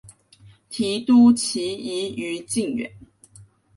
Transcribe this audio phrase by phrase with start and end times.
[0.67, 2.91] 提督旗移于靖远。